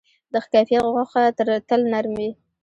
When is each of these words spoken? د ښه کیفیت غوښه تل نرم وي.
د 0.31 0.33
ښه 0.43 0.47
کیفیت 0.53 0.83
غوښه 0.93 1.21
تل 1.69 1.81
نرم 1.93 2.13
وي. 2.19 2.29